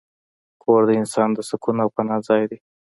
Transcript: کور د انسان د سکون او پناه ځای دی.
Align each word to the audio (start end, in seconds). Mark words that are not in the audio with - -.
کور 0.63 0.81
د 0.87 0.91
انسان 1.01 1.29
د 1.33 1.39
سکون 1.49 1.75
او 1.83 1.89
پناه 1.95 2.21
ځای 2.27 2.43
دی. 2.49 2.57